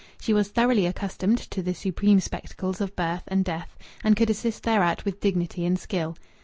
She 0.19 0.33
was 0.33 0.47
thoroughly 0.49 0.87
accustomed 0.87 1.37
to 1.51 1.61
the 1.61 1.75
supreme 1.75 2.19
spectacles 2.21 2.81
of 2.81 2.95
birth 2.95 3.21
and 3.27 3.45
death, 3.45 3.77
and 4.03 4.15
could 4.17 4.31
assist 4.31 4.63
thereat 4.63 5.05
with 5.05 5.19
dignity 5.19 5.63
and 5.63 5.77
skill. 5.77 6.15